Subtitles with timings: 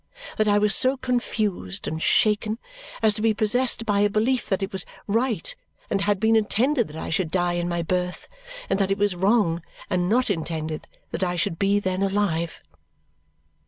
[0.37, 2.57] That I was so confused and shaken
[3.03, 5.55] as to be possessed by a belief that it was right
[5.91, 8.27] and had been intended that I should die in my birth,
[8.67, 9.61] and that it was wrong
[9.91, 12.63] and not intended that I should be then alive.